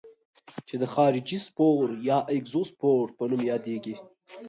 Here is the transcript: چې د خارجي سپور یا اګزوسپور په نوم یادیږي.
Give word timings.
چې 0.67 0.75
د 0.81 0.83
خارجي 0.93 1.37
سپور 1.47 1.85
یا 2.09 2.17
اګزوسپور 2.35 3.05
په 3.17 3.23
نوم 3.29 3.41
یادیږي. 3.51 3.95